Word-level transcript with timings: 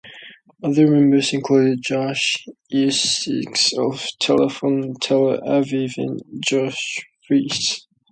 Other 0.63 0.87
members 0.89 1.31
included 1.31 1.83
Josh 1.83 2.47
Eustis 2.71 3.27
of 3.77 4.07
Telefon 4.19 4.95
Tel 4.99 5.37
Aviv 5.45 5.91
and 5.99 6.19
Josh 6.43 7.05
Freese. 7.27 7.85